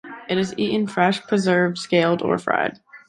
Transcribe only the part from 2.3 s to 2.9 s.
fried.